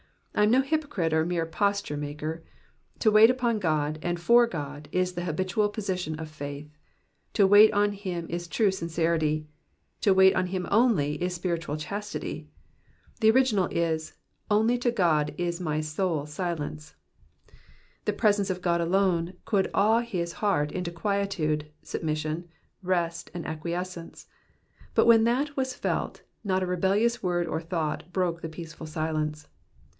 [0.33, 2.41] I am no hypocrite or mere posture maker.
[2.99, 6.75] To wait upon God, and for God, is the habitual position of faith;
[7.33, 8.33] to wait on him truly
[8.71, 9.45] is sincerity;
[9.99, 12.47] to wait on him only is spiritual chastity.
[13.19, 14.13] The original is,
[14.49, 16.95] only to God is my soul silence.'
[18.05, 22.47] The presence of God alone could awe his heart into quietude, submission,
[22.81, 24.25] rest, and acquiescence;
[24.95, 29.47] but when that was felt, not a rebellious word or thought broke the peaceful silence.